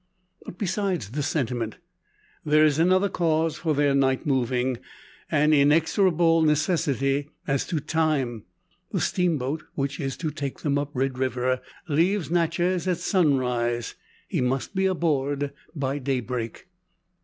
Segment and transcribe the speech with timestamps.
[0.43, 1.77] But besides the sentiment,
[2.43, 4.79] there is another cause for their night moving
[5.29, 8.43] an inexorable necessity as to time.
[8.91, 13.93] The steamboat, which is to take them up Red River, leaves Natchez at sunrise.
[14.27, 16.65] He must be aboard by daybreak.